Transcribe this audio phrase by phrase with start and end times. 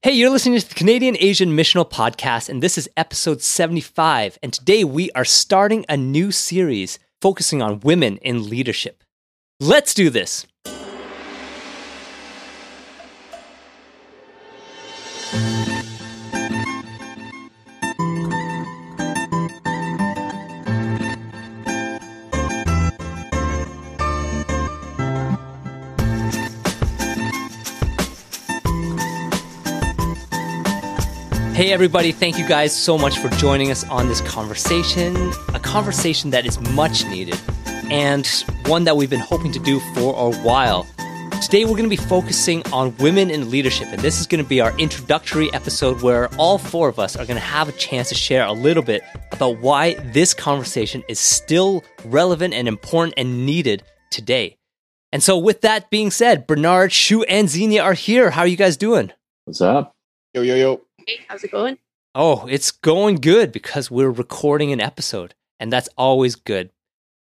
[0.00, 4.38] Hey, you're listening to the Canadian Asian Missional Podcast, and this is episode 75.
[4.44, 9.02] And today we are starting a new series focusing on women in leadership.
[9.58, 10.46] Let's do this.
[31.58, 35.32] Hey, everybody, thank you guys so much for joining us on this conversation.
[35.54, 37.36] A conversation that is much needed
[37.90, 38.28] and
[38.66, 40.86] one that we've been hoping to do for a while.
[41.42, 44.48] Today, we're going to be focusing on women in leadership, and this is going to
[44.48, 48.08] be our introductory episode where all four of us are going to have a chance
[48.10, 49.02] to share a little bit
[49.32, 54.58] about why this conversation is still relevant and important and needed today.
[55.10, 58.30] And so, with that being said, Bernard, Shu, and Xenia are here.
[58.30, 59.10] How are you guys doing?
[59.44, 59.96] What's up?
[60.34, 60.87] Yo, yo, yo.
[61.28, 61.78] How's it going?
[62.14, 66.70] Oh, it's going good because we're recording an episode, and that's always good.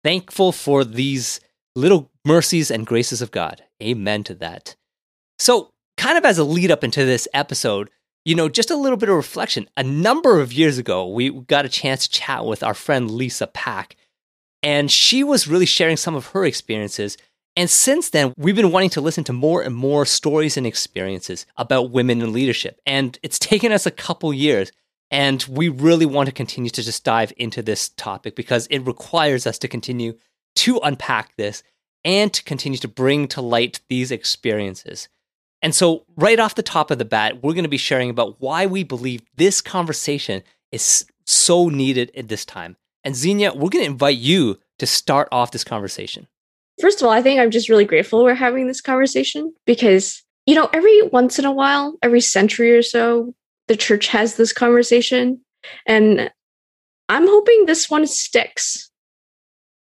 [0.03, 1.39] Thankful for these
[1.75, 3.63] little mercies and graces of God.
[3.81, 4.75] Amen to that.
[5.37, 7.89] So, kind of as a lead up into this episode,
[8.25, 9.69] you know, just a little bit of reflection.
[9.77, 13.47] A number of years ago, we got a chance to chat with our friend Lisa
[13.47, 13.95] Pack,
[14.61, 17.17] and she was really sharing some of her experiences
[17.59, 21.45] and since then, we've been wanting to listen to more and more stories and experiences
[21.57, 22.79] about women in leadership.
[22.85, 24.71] And it's taken us a couple years.
[25.11, 29.45] And we really want to continue to just dive into this topic because it requires
[29.45, 30.17] us to continue
[30.55, 31.61] to unpack this
[32.05, 35.09] and to continue to bring to light these experiences.
[35.61, 38.39] And so, right off the top of the bat, we're going to be sharing about
[38.39, 42.77] why we believe this conversation is so needed at this time.
[43.03, 46.27] And Xenia, we're going to invite you to start off this conversation.
[46.79, 50.55] First of all, I think I'm just really grateful we're having this conversation because, you
[50.55, 53.33] know, every once in a while, every century or so,
[53.67, 55.41] the church has this conversation.
[55.85, 56.31] And
[57.09, 58.89] I'm hoping this one sticks.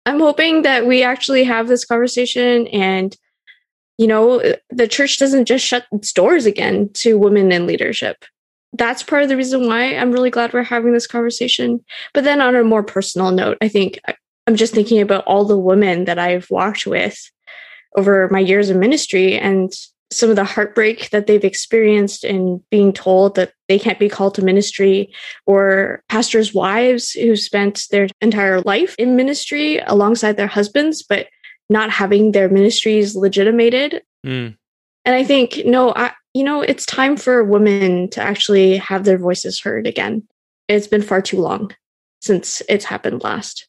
[0.07, 3.17] I'm hoping that we actually have this conversation and,
[3.97, 8.25] you know, the church doesn't just shut its doors again to women in leadership.
[8.75, 11.83] That's part of the reason why I'm really glad we're having this conversation.
[12.13, 14.01] But then on a more personal note, I think
[14.47, 17.31] I'm just thinking about all the women that I've walked with
[17.97, 19.73] over my years of ministry and
[20.11, 24.35] some of the heartbreak that they've experienced in being told that they can't be called
[24.35, 25.13] to ministry,
[25.47, 31.27] or pastors' wives who spent their entire life in ministry alongside their husbands, but
[31.69, 34.03] not having their ministries legitimated.
[34.25, 34.57] Mm.
[35.05, 39.19] And I think, no, I, you know, it's time for women to actually have their
[39.19, 40.23] voices heard again.
[40.69, 41.75] It's been far too long
[42.21, 43.67] since it's happened last.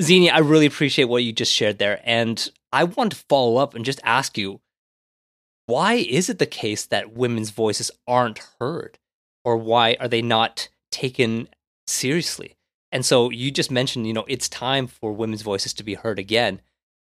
[0.00, 2.00] Xenia, I really appreciate what you just shared there.
[2.04, 4.60] And I want to follow up and just ask you
[5.66, 8.98] why is it the case that women's voices aren't heard?
[9.44, 11.48] Or why are they not taken
[11.86, 12.56] seriously?
[12.90, 16.18] And so you just mentioned, you know, it's time for women's voices to be heard
[16.18, 16.62] again.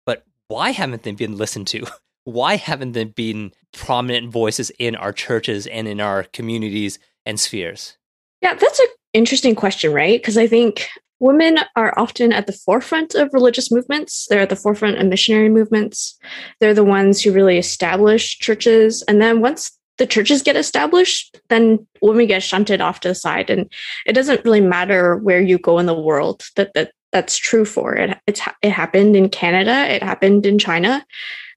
[0.05, 1.87] But why haven't they been listened to?
[2.25, 7.97] Why haven't they been prominent voices in our churches and in our communities and spheres?
[8.43, 10.21] Yeah, that's an interesting question, right?
[10.21, 10.91] Because I think
[11.21, 14.27] Women are often at the forefront of religious movements.
[14.29, 16.17] They're at the forefront of missionary movements.
[16.61, 19.03] They're the ones who really establish churches.
[19.09, 23.51] And then once the churches get established, then women get shunted off to the side.
[23.51, 23.71] And
[24.07, 27.97] it doesn't really matter where you go in the world that, that that's true for.
[27.97, 31.05] It, it's, it happened in Canada, it happened in China,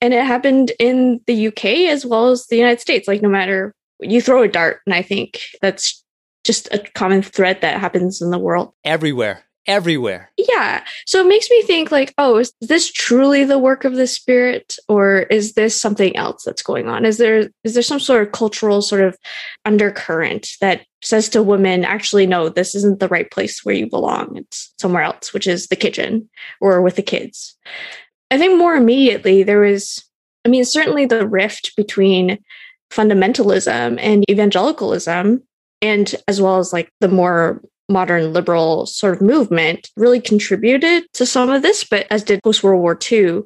[0.02, 3.08] and it happened in the UK as well as the United States.
[3.08, 6.04] Like, no matter you throw a dart, and I think that's
[6.44, 8.74] just a common thread that happens in the world.
[8.84, 10.32] Everywhere everywhere.
[10.38, 10.84] Yeah.
[11.06, 14.76] So it makes me think like, oh, is this truly the work of the spirit
[14.88, 17.06] or is this something else that's going on?
[17.06, 19.18] Is there is there some sort of cultural sort of
[19.66, 24.38] undercurrent that says to women, actually no, this isn't the right place where you belong.
[24.38, 26.30] It's somewhere else, which is the kitchen
[26.60, 27.56] or with the kids.
[28.30, 30.04] I think more immediately there was
[30.44, 32.40] I mean, certainly the rift between
[32.92, 35.44] fundamentalism and evangelicalism
[35.82, 41.26] and as well as like the more modern liberal sort of movement really contributed to
[41.26, 43.42] some of this, but as did post World War II.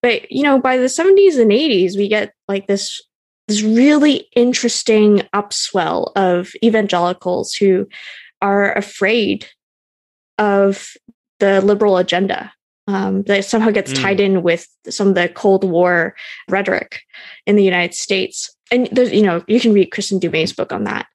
[0.00, 3.00] But you know, by the 70s and 80s, we get like this
[3.48, 7.88] this really interesting upswell of evangelicals who
[8.40, 9.46] are afraid
[10.38, 10.94] of
[11.40, 12.52] the liberal agenda
[12.86, 14.00] um, that somehow gets mm.
[14.00, 16.14] tied in with some of the Cold War
[16.48, 17.02] rhetoric
[17.46, 18.54] in the United States.
[18.70, 21.06] And there's, you know, you can read Kristin Du Mez's book on that.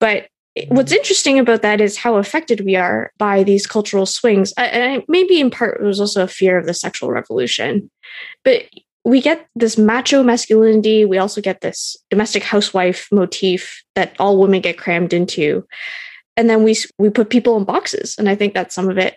[0.00, 0.28] But
[0.68, 4.52] what's interesting about that is how affected we are by these cultural swings.
[4.56, 7.90] And maybe in part it was also a fear of the sexual revolution.
[8.44, 8.64] But
[9.04, 11.04] we get this macho masculinity.
[11.04, 15.64] We also get this domestic housewife motif that all women get crammed into.
[16.36, 19.16] And then we we put people in boxes, and I think that's some of it.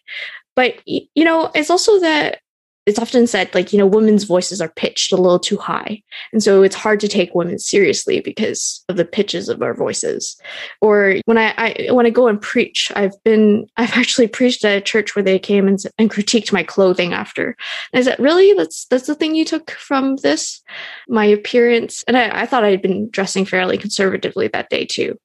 [0.56, 2.40] But you know, it's also that
[2.86, 6.02] it's often said like you know women's voices are pitched a little too high.
[6.34, 10.40] And so it's hard to take women seriously because of the pitches of our voices.
[10.82, 14.78] Or when i, I when i go and preach i've been i've actually preached at
[14.78, 17.56] a church where they came and, and critiqued my clothing after.
[17.94, 18.54] And i said really?
[18.54, 20.62] That's that's the thing you took from this?
[21.08, 25.20] My appearance and I, I thought i'd been dressing fairly conservatively that day too.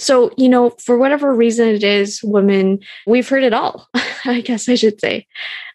[0.00, 3.88] So, you know, for whatever reason it is, women, we've heard it all,
[4.24, 5.26] I guess I should say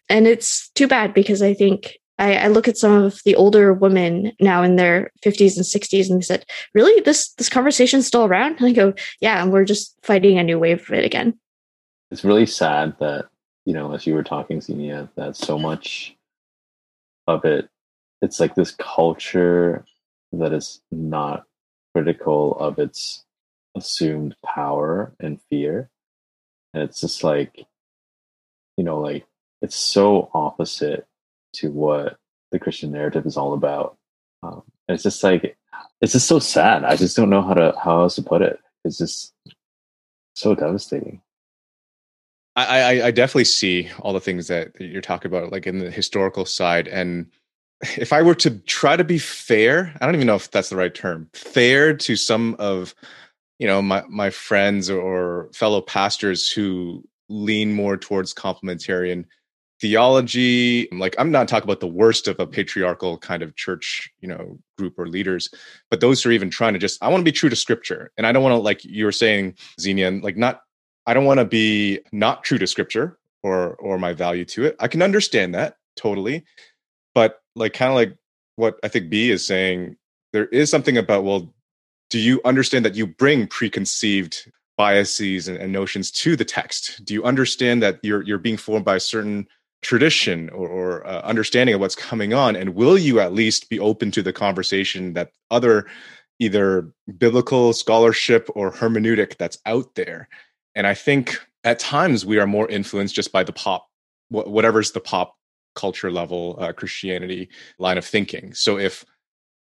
[0.08, 3.72] and it's too bad because I think I, I, look at some of the older
[3.72, 8.24] women now in their 50s and 60s and they said, really, this this conversation's still
[8.24, 8.56] around?
[8.58, 11.38] And I go, yeah, and we're just fighting a new wave of it again.
[12.10, 13.26] It's really sad that,
[13.64, 16.14] you know, as you were talking, Xenia, that so much
[17.26, 17.68] of it,
[18.22, 19.84] it's like this culture
[20.32, 21.44] that is not
[21.94, 23.24] critical of its
[23.76, 25.90] assumed power and fear.
[26.72, 27.66] And it's just like,
[28.76, 29.26] you know, like
[29.64, 31.06] it's so opposite
[31.54, 32.18] to what
[32.52, 33.96] the Christian narrative is all about.
[34.42, 35.56] Um, it's just like
[36.02, 36.84] it's just so sad.
[36.84, 38.60] I just don't know how to how else to put it.
[38.84, 39.32] It's just
[40.34, 41.22] so devastating.
[42.56, 45.90] I, I, I definitely see all the things that you're talking about, like in the
[45.90, 46.86] historical side.
[46.86, 47.26] And
[47.96, 50.76] if I were to try to be fair, I don't even know if that's the
[50.76, 52.94] right term, fair to some of
[53.58, 59.24] you know my my friends or fellow pastors who lean more towards complementarian
[59.84, 60.88] theology.
[60.92, 64.58] Like i'm not talking about the worst of a patriarchal kind of church you know
[64.78, 65.50] group or leaders
[65.90, 68.10] but those who are even trying to just i want to be true to scripture.
[68.16, 70.62] And i don't want to like you were saying xenia like not
[71.06, 74.76] i don't want to be not true to scripture or or my value to it.
[74.80, 76.44] I can understand that totally
[77.14, 78.16] but like kind of like
[78.56, 79.96] what i think b is saying
[80.32, 81.52] there is something about well
[82.08, 87.04] do you understand that you bring preconceived biases and, and notions to the text?
[87.04, 89.46] Do you understand that you're you're being formed by a certain
[89.84, 93.78] tradition or, or uh, understanding of what's coming on and will you at least be
[93.78, 95.86] open to the conversation that other
[96.40, 100.28] either biblical scholarship or hermeneutic that's out there?
[100.74, 103.86] And i think at times we are more influenced just by the pop
[104.30, 105.36] whatever's the pop
[105.74, 107.48] culture level uh, christianity
[107.78, 108.54] line of thinking.
[108.54, 109.04] So if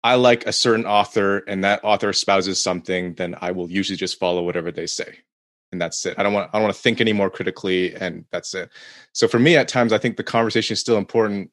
[0.03, 4.19] i like a certain author and that author espouses something then i will usually just
[4.19, 5.17] follow whatever they say
[5.73, 6.15] and that's it.
[6.17, 8.69] I don't want I don't want to think any more critically, and that's it.
[9.11, 11.51] So for me, at times, I think the conversation is still important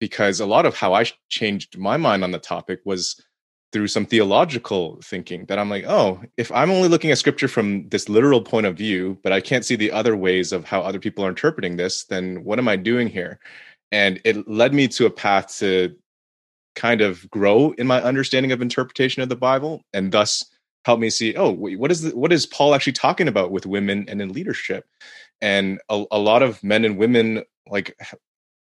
[0.00, 3.20] because a lot of how I changed my mind on the topic was
[3.72, 7.88] through some theological thinking that I'm like, oh, if I'm only looking at scripture from
[7.88, 11.00] this literal point of view, but I can't see the other ways of how other
[11.00, 13.40] people are interpreting this, then what am I doing here?
[13.90, 15.94] And it led me to a path to
[16.76, 20.44] kind of grow in my understanding of interpretation of the Bible and thus
[20.86, 24.04] help me see oh what is the, what is paul actually talking about with women
[24.08, 24.86] and in leadership?
[25.42, 27.98] And a, a lot of men and women like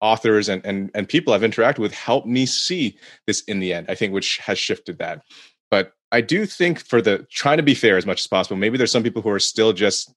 [0.00, 2.96] authors and, and and people i've interacted with help me see
[3.26, 5.22] this in the end i think which has shifted that.
[5.68, 8.78] But i do think for the trying to be fair as much as possible maybe
[8.78, 10.14] there's some people who are still just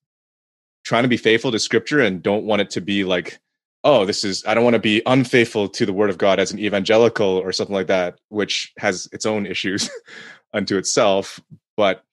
[0.84, 3.40] trying to be faithful to scripture and don't want it to be like
[3.84, 6.52] oh this is i don't want to be unfaithful to the word of god as
[6.52, 9.90] an evangelical or something like that which has its own issues
[10.54, 11.40] unto itself
[11.78, 12.04] but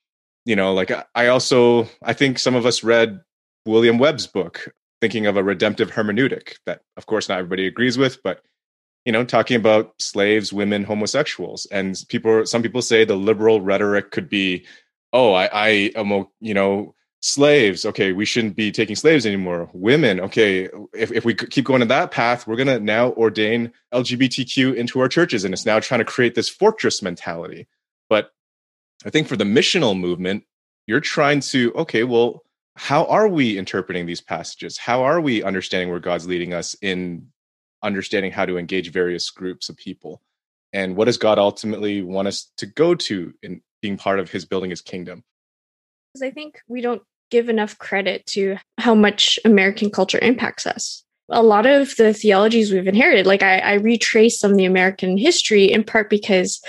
[0.45, 3.21] you know, like I also I think some of us read
[3.67, 8.23] William Webb's book, thinking of a redemptive hermeneutic that of course not everybody agrees with,
[8.23, 8.43] but
[9.05, 11.67] you know, talking about slaves, women, homosexuals.
[11.67, 14.65] And people some people say the liberal rhetoric could be,
[15.13, 20.19] oh, I, I am you know, slaves okay we shouldn't be taking slaves anymore women
[20.19, 24.99] okay if, if we keep going to that path we're to now ordain lgbtq into
[24.99, 27.69] our churches and it's now trying to create this fortress mentality
[28.09, 28.33] but
[29.05, 30.45] I think for the missional movement,
[30.87, 32.43] you're trying to, okay, well,
[32.77, 34.79] how are we interpreting these passages?
[34.79, 37.29] How are we understanding where God's leading us in
[37.83, 40.23] understanding how to engage various groups of people?
[40.73, 44.45] And what does God ultimately want us to go to in being part of his
[44.45, 45.23] building his kingdom?
[46.13, 51.05] Because I think we don't give enough credit to how much American culture impacts us.
[51.29, 55.17] A lot of the theologies we've inherited, like I, I retrace some of the American
[55.17, 56.61] history in part because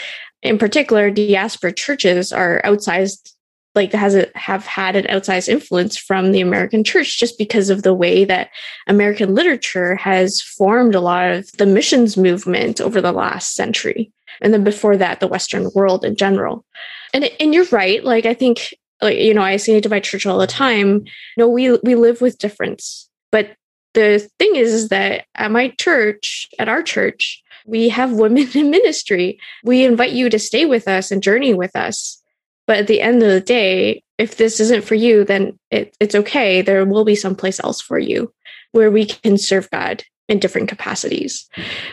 [0.44, 3.34] in particular, diaspora churches are outsized,
[3.76, 7.84] like has a, have had an outsized influence from the American church just because of
[7.84, 8.50] the way that
[8.88, 14.12] American literature has formed a lot of the missions movement over the last century.
[14.42, 16.66] And then before that, the Western world in general.
[17.14, 18.04] And, and you're right.
[18.04, 21.06] Like, I think, like, you know, I say to my church all the time,
[21.38, 23.10] no, we, we live with difference.
[23.32, 23.56] But
[23.94, 28.70] the thing is, is that at my church, at our church, we have women in
[28.70, 29.40] ministry.
[29.64, 32.22] We invite you to stay with us and journey with us.
[32.66, 36.16] But at the end of the day, if this isn't for you, then it, it's
[36.16, 36.62] okay.
[36.62, 38.34] There will be someplace else for you
[38.72, 41.50] where we can serve God in different capacities.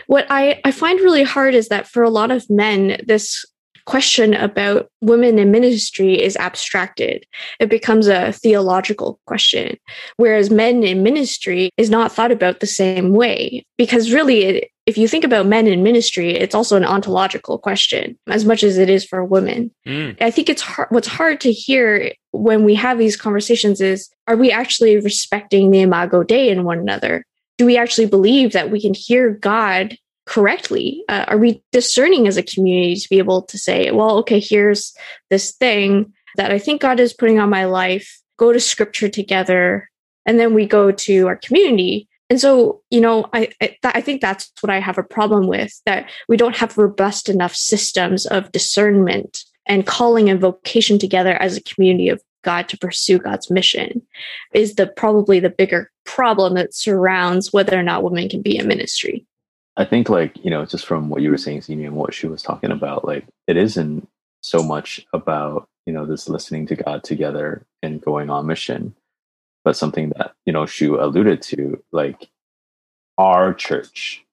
[0.07, 3.45] What I, I find really hard is that for a lot of men, this
[3.91, 7.25] question about women in ministry is abstracted.
[7.59, 9.75] It becomes a theological question,
[10.15, 13.65] whereas men in ministry is not thought about the same way.
[13.77, 18.17] Because really, it, if you think about men in ministry, it's also an ontological question
[18.29, 19.69] as much as it is for women.
[19.85, 20.15] Mm.
[20.21, 24.37] I think it's hard, what's hard to hear when we have these conversations is are
[24.37, 27.25] we actually respecting the imago Dei in one another?
[27.57, 29.97] Do we actually believe that we can hear God
[30.31, 31.03] correctly?
[31.09, 34.95] Uh, are we discerning as a community to be able to say, well, okay, here's
[35.29, 39.89] this thing that I think God is putting on my life, go to scripture together,
[40.25, 42.07] and then we go to our community.
[42.29, 45.77] And so, you know, I, I, I think that's what I have a problem with
[45.85, 51.57] that we don't have robust enough systems of discernment and calling and vocation together as
[51.57, 54.01] a community of God to pursue God's mission
[54.53, 58.65] is the probably the bigger problem that surrounds whether or not women can be in
[58.65, 59.25] ministry.
[59.77, 62.27] I think like, you know, just from what you were saying, Xenia, and what she
[62.27, 64.07] was talking about, like it isn't
[64.41, 68.95] so much about, you know, this listening to God together and going on mission,
[69.63, 72.29] but something that, you know, Shu alluded to, like
[73.17, 74.25] our church,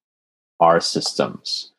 [0.61, 1.73] our systems,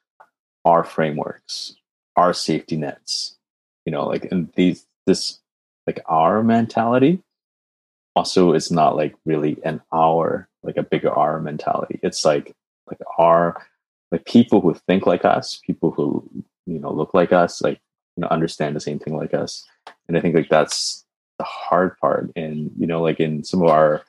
[0.66, 1.76] our frameworks,
[2.16, 3.38] our safety nets,
[3.86, 5.40] you know, like and these this
[5.88, 7.22] like our mentality
[8.16, 12.00] also is not like really an our like a bigger our mentality.
[12.04, 12.54] It's like
[12.90, 13.66] like are
[14.12, 16.28] like people who think like us, people who
[16.66, 17.80] you know look like us, like
[18.16, 19.66] you know understand the same thing like us.
[20.08, 21.06] And I think like that's
[21.38, 22.32] the hard part.
[22.36, 24.04] And you know, like in some of our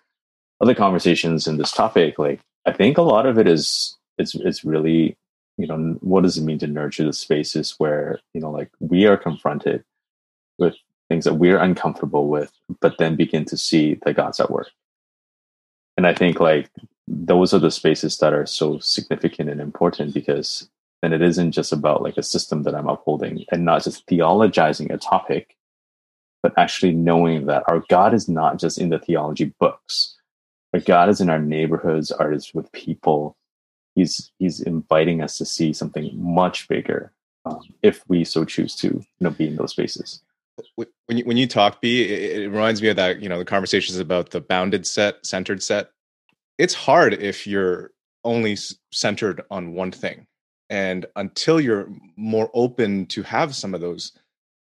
[0.60, 4.64] other conversations in this topic, like I think a lot of it is it's it's
[4.64, 5.16] really
[5.56, 9.06] you know what does it mean to nurture the spaces where you know like we
[9.06, 9.84] are confronted
[10.58, 10.74] with
[11.08, 14.70] things that we're uncomfortable with, but then begin to see the God's at work.
[15.96, 16.70] And I think like
[17.10, 20.68] those are the spaces that are so significant and important because
[21.02, 24.92] then it isn't just about like a system that I'm upholding and not just theologizing
[24.92, 25.56] a topic,
[26.42, 30.16] but actually knowing that our God is not just in the theology books.
[30.72, 33.36] Our God is in our neighborhoods, artists with people.
[33.96, 37.12] He's he's inviting us to see something much bigger
[37.44, 40.22] um, if we so choose to you know be in those spaces
[40.74, 43.44] when you when you talk b it, it, reminds me of that you know the
[43.44, 45.90] conversations about the bounded set centered set
[46.60, 47.90] it's hard if you're
[48.24, 48.56] only
[48.92, 50.26] centered on one thing
[50.68, 54.12] and until you're more open to have some of those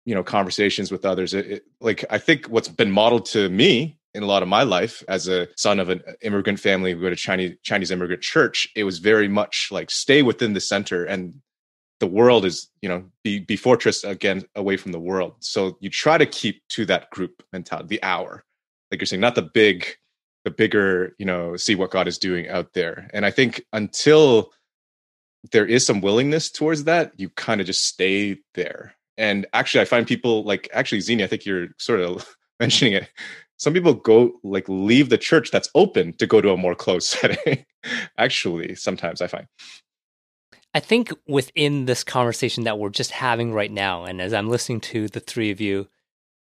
[0.06, 3.98] you know conversations with others it, it, like i think what's been modeled to me
[4.14, 7.02] in a lot of my life as a son of an uh, immigrant family we
[7.02, 11.06] go to chinese chinese immigrant church it was very much like stay within the center
[11.06, 11.34] and
[12.00, 15.36] the world is you know be be fortress again away from the world.
[15.40, 18.44] So you try to keep to that group mentality the hour.
[18.92, 19.88] Like you're saying not the big
[20.48, 23.10] the bigger you know see what god is doing out there.
[23.14, 24.54] And i think until
[25.52, 28.96] there is some willingness towards that you kind of just stay there.
[29.18, 33.10] And actually i find people like actually Xenia i think you're sort of mentioning it.
[33.58, 37.08] Some people go like leave the church that's open to go to a more closed
[37.16, 37.66] setting
[38.18, 39.48] actually sometimes i find.
[40.74, 44.80] I think within this conversation that we're just having right now and as i'm listening
[44.92, 45.90] to the three of you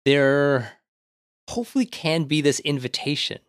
[0.05, 0.73] there
[1.49, 3.39] hopefully can be this invitation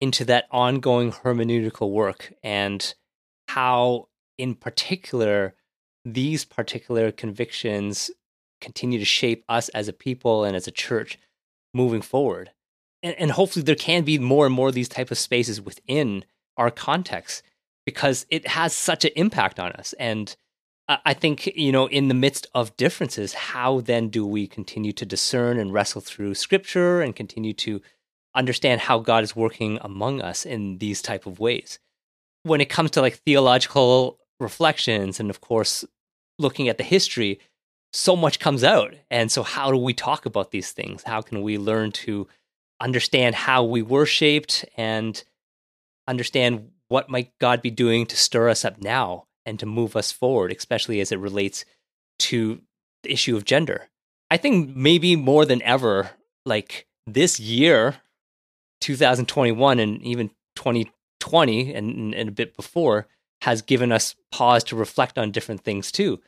[0.00, 2.94] into that ongoing hermeneutical work and
[3.48, 5.54] how, in particular,
[6.04, 8.10] these particular convictions
[8.60, 11.18] continue to shape us as a people and as a church
[11.74, 12.50] moving forward.
[13.02, 16.24] And, and hopefully, there can be more and more of these type of spaces within
[16.56, 17.42] our context
[17.86, 19.94] because it has such an impact on us.
[19.98, 20.34] And
[21.04, 25.06] I think, you know, in the midst of differences, how then do we continue to
[25.06, 27.80] discern and wrestle through scripture and continue to
[28.34, 31.78] understand how God is working among us in these type of ways.
[32.42, 35.84] When it comes to like theological reflections and of course
[36.38, 37.38] looking at the history,
[37.92, 38.94] so much comes out.
[39.10, 41.02] And so how do we talk about these things?
[41.02, 42.28] How can we learn to
[42.80, 45.22] understand how we were shaped and
[46.08, 50.12] understand what might God be doing to stir us up now and to move us
[50.12, 51.64] forward, especially as it relates
[52.20, 52.60] to
[53.02, 53.88] the issue of gender.
[54.30, 56.10] I think maybe more than ever,
[56.44, 57.96] like this year
[58.80, 63.06] 2021 and even 2020 and, and a bit before
[63.42, 66.20] has given us pause to reflect on different things too.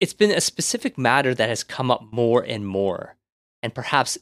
[0.00, 3.16] It's been a specific matter that has come up more and more.
[3.62, 4.18] And perhaps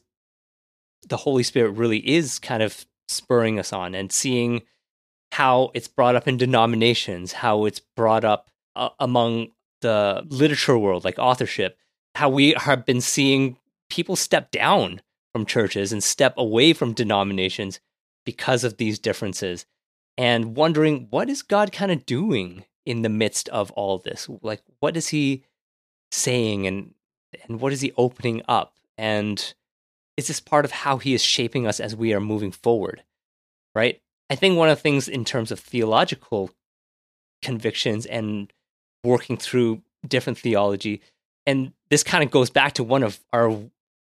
[1.08, 4.62] the Holy Spirit really is kind of spurring us on and seeing
[5.32, 9.48] how it's brought up in denominations, how it's brought up uh, among
[9.80, 11.78] the literature world, like authorship,
[12.14, 13.56] how we have been seeing
[13.88, 15.00] people step down
[15.32, 17.80] from churches and step away from denominations
[18.24, 19.66] because of these differences
[20.16, 24.28] and wondering what is God kind of doing in the midst of all this?
[24.42, 25.44] Like, what is he
[26.10, 26.94] saying and,
[27.46, 28.74] and what is he opening up?
[28.96, 29.54] And
[30.16, 33.04] is this part of how he is shaping us as we are moving forward?
[33.74, 34.00] Right?
[34.28, 36.50] I think one of the things in terms of theological
[37.40, 38.52] convictions and
[39.04, 41.00] working through different theology,
[41.46, 43.56] and this kind of goes back to one of our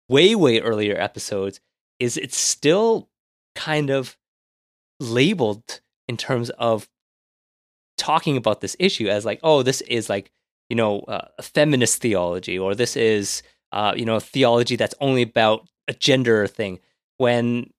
[0.10, 1.60] way, way earlier episodes,
[2.00, 3.10] is it's still
[3.56, 4.18] kind of
[5.00, 6.88] labeled in terms of
[7.98, 10.32] talking about this issue as like, oh, this is like,
[10.70, 15.22] you know, uh, a feminist theology, or this is, uh, you know, theology that's only
[15.22, 16.80] about a gender thing.
[17.18, 17.72] When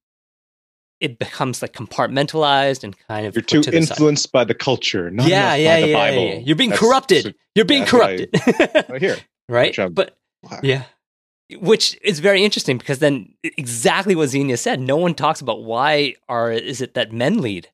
[1.00, 5.28] it becomes like compartmentalized and kind of you're too to influenced by the culture, not
[5.28, 6.22] yeah, yeah, yeah, Bible.
[6.24, 7.34] yeah, You're being that's, corrupted.
[7.54, 8.30] You're being corrupted.
[8.88, 9.18] right here,
[9.48, 9.76] right?
[9.92, 10.16] But
[10.62, 10.84] yeah,
[11.54, 14.80] which is very interesting because then exactly what Xenia said.
[14.80, 17.68] No one talks about why are is it that men lead,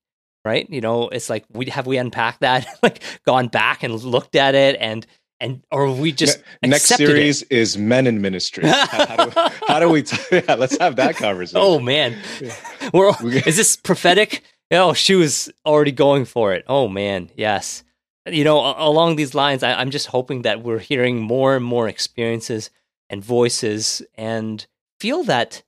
[0.45, 0.69] right?
[0.69, 4.55] You know, it's like we have we unpacked that, like gone back and looked at
[4.55, 5.07] it and
[5.41, 7.51] and or we just ne- next series it.
[7.51, 8.65] is men in ministry.
[8.69, 9.33] how, do,
[9.67, 10.03] how, do, we?
[10.03, 11.61] T- yeah, let's have that conversation.
[11.61, 13.43] Oh man, yeah.
[13.47, 14.45] is this prophetic?
[14.71, 16.65] Oh, she was already going for it.
[16.69, 17.85] Oh man, yes.
[18.25, 21.89] You know, along these lines, I, I'm just hoping that we're hearing more and more
[21.89, 22.71] experiences
[23.13, 24.67] and voices, and
[24.99, 25.63] feel that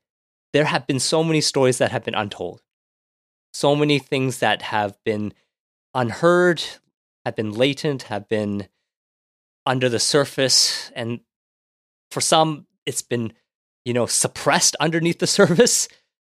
[0.54, 2.62] there have been so many stories that have been untold,
[3.52, 5.34] so many things that have been
[5.94, 6.62] unheard,
[7.24, 8.68] have been latent, have been
[9.66, 11.20] under the surface and
[12.10, 13.32] for some it's been
[13.84, 15.88] you know suppressed underneath the surface.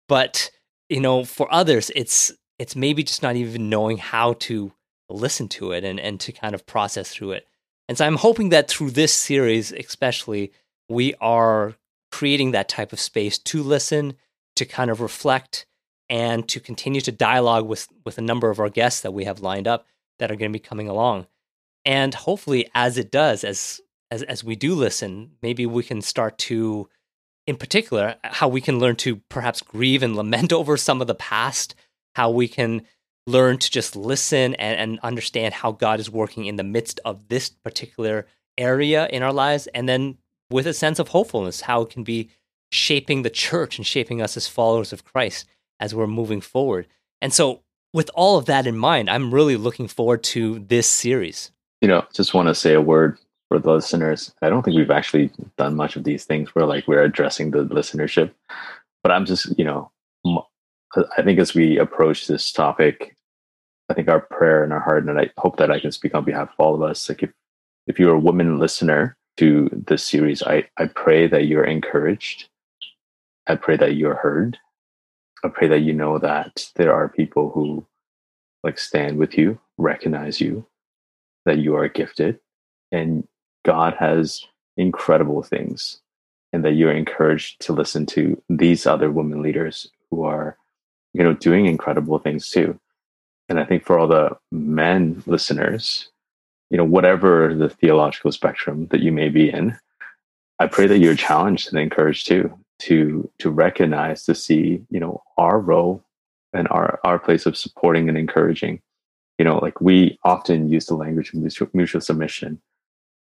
[0.08, 0.50] But
[0.88, 4.72] you know for others it's it's maybe just not even knowing how to
[5.08, 7.46] listen to it and and to kind of process through it.
[7.88, 10.52] And so i'm hoping that through this series especially
[10.88, 11.74] we are
[12.10, 14.14] creating that type of space to listen
[14.56, 15.66] to kind of reflect
[16.08, 19.40] and to continue to dialogue with with a number of our guests that we have
[19.40, 19.86] lined up
[20.18, 21.26] that are going to be coming along.
[21.84, 26.38] And hopefully as it does as as as we do listen maybe we can start
[26.38, 26.88] to
[27.46, 31.14] in particular how we can learn to perhaps grieve and lament over some of the
[31.14, 31.74] past
[32.14, 32.82] how we can
[33.26, 37.28] learn to just listen and, and understand how god is working in the midst of
[37.28, 40.16] this particular area in our lives and then
[40.50, 42.30] with a sense of hopefulness how it can be
[42.70, 45.46] shaping the church and shaping us as followers of christ
[45.80, 46.86] as we're moving forward
[47.22, 47.60] and so
[47.94, 52.04] with all of that in mind i'm really looking forward to this series you know,
[52.12, 54.32] just want to say a word for the listeners.
[54.42, 57.64] I don't think we've actually done much of these things where like we're addressing the
[57.64, 58.32] listenership,
[59.02, 59.90] but I'm just, you know,
[60.26, 63.14] I think as we approach this topic,
[63.88, 66.24] I think our prayer and our heart, and I hope that I can speak on
[66.24, 67.08] behalf of all of us.
[67.08, 67.30] Like if,
[67.86, 72.48] if you're a woman listener to this series, I, I pray that you're encouraged.
[73.46, 74.58] I pray that you're heard.
[75.44, 77.86] I pray that you know that there are people who
[78.64, 80.66] like stand with you, recognize you,
[81.44, 82.40] that you are gifted
[82.92, 83.26] and
[83.64, 84.44] God has
[84.76, 86.00] incredible things
[86.52, 90.56] and that you're encouraged to listen to these other women leaders who are
[91.14, 92.78] you know doing incredible things too
[93.48, 96.08] and i think for all the men listeners
[96.70, 99.76] you know whatever the theological spectrum that you may be in
[100.58, 105.22] i pray that you're challenged and encouraged too to to recognize to see you know
[105.36, 106.04] our role
[106.52, 108.80] and our our place of supporting and encouraging.
[109.38, 112.60] You know like we often use the language of mutual, mutual submission.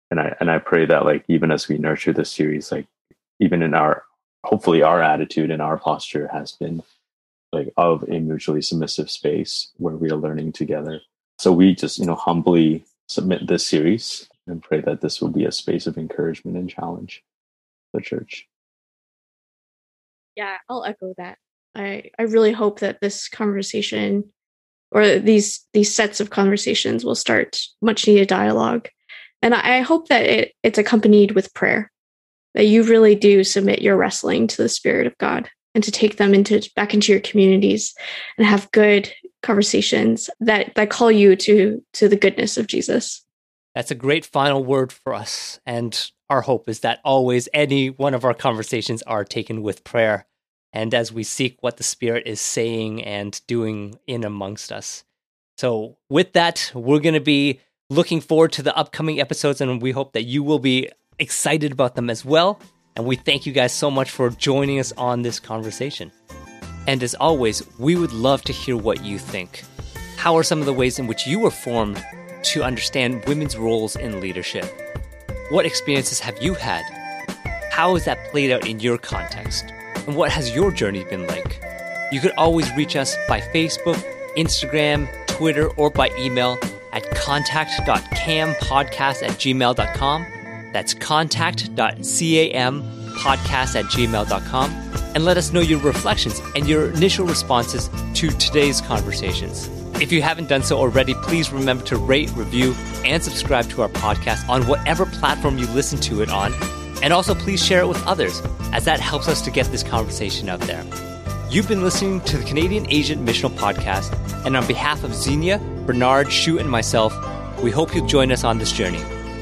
[0.09, 2.87] And i and i pray that like even as we nurture this series like
[3.39, 4.03] even in our
[4.43, 6.81] hopefully our attitude and our posture has been
[7.51, 11.01] like of a mutually submissive space where we are learning together.
[11.39, 15.45] So we just you know humbly submit this series and pray that this will be
[15.45, 17.23] a space of encouragement and challenge
[17.91, 18.47] for the church.
[20.35, 21.37] Yeah i'll echo that.
[21.75, 24.31] I i really hope that this conversation
[24.91, 28.89] or these these sets of conversations will start much needed dialogue.
[29.41, 31.91] And i hope that it, it's accompanied with prayer
[32.55, 36.17] that you really do submit your wrestling to the spirit of god and to take
[36.17, 37.93] them into back into your communities
[38.37, 39.13] and have good
[39.47, 43.23] conversations that that call you to to the goodness of jesus
[43.73, 48.13] that's a great final word for us and our hope is that always any one
[48.13, 50.27] of our conversations are taken with prayer
[50.73, 55.03] and as we seek what the Spirit is saying and doing in amongst us.
[55.57, 59.91] So, with that, we're going to be looking forward to the upcoming episodes, and we
[59.91, 62.59] hope that you will be excited about them as well.
[62.95, 66.11] And we thank you guys so much for joining us on this conversation.
[66.87, 69.63] And as always, we would love to hear what you think.
[70.15, 72.03] How are some of the ways in which you were formed
[72.43, 74.65] to understand women's roles in leadership.
[75.49, 76.83] What experiences have you had?
[77.71, 79.65] How has that played out in your context?
[80.07, 81.61] And what has your journey been like?
[82.11, 84.01] You could always reach us by Facebook,
[84.35, 86.57] Instagram, Twitter, or by email
[86.93, 90.25] at contact.campodcast at gmail.com.
[90.73, 94.69] That's contact.campodcast at gmail.com.
[95.17, 99.67] And let us know your reflections and your initial responses to today's conversations.
[99.99, 103.89] If you haven't done so already, please remember to rate, review, and subscribe to our
[103.89, 106.53] podcast on whatever platform you listen to it on.
[107.01, 110.49] And also, please share it with others, as that helps us to get this conversation
[110.49, 110.85] out there.
[111.49, 114.13] You've been listening to the Canadian Asian Missional Podcast,
[114.45, 117.11] and on behalf of Xenia, Bernard, Shu, and myself,
[117.63, 119.01] we hope you'll join us on this journey.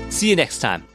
[0.09, 0.85] See you next time.